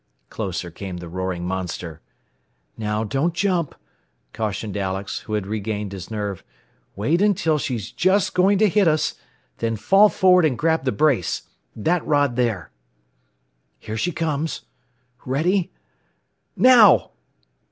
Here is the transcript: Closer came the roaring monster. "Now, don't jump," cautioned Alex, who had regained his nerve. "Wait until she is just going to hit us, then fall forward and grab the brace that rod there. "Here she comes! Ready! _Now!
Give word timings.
Closer 0.31 0.71
came 0.71 0.97
the 0.97 1.07
roaring 1.07 1.45
monster. 1.45 2.01
"Now, 2.75 3.03
don't 3.03 3.35
jump," 3.35 3.75
cautioned 4.33 4.75
Alex, 4.75 5.19
who 5.19 5.33
had 5.33 5.45
regained 5.45 5.91
his 5.91 6.09
nerve. 6.09 6.43
"Wait 6.95 7.21
until 7.21 7.59
she 7.59 7.75
is 7.75 7.91
just 7.91 8.33
going 8.33 8.57
to 8.57 8.67
hit 8.67 8.87
us, 8.87 9.13
then 9.59 9.75
fall 9.75 10.09
forward 10.09 10.43
and 10.43 10.57
grab 10.57 10.85
the 10.85 10.91
brace 10.91 11.43
that 11.75 12.03
rod 12.03 12.35
there. 12.35 12.71
"Here 13.77 13.95
she 13.95 14.11
comes! 14.11 14.61
Ready! 15.23 15.71
_Now! 16.57 17.11